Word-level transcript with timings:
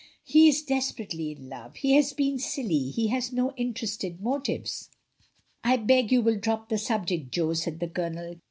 He 0.23 0.49
is 0.49 0.63
desperately 0.63 1.31
in 1.31 1.47
love; 1.47 1.75
he 1.75 1.93
has 1.93 2.11
been 2.11 2.39
silly; 2.39 2.89
he 2.89 3.09
has 3.09 3.31
no 3.31 3.51
interested 3.55 4.19
motives." 4.19 4.89
"I 5.63 5.77
beg 5.77 6.11
you 6.11 6.23
will 6.23 6.39
drop 6.39 6.69
the 6.69 6.79
subject, 6.79 7.29
Jo/' 7.31 7.53
said 7.53 7.79
the 7.79 7.87
Colonel. 7.87 8.33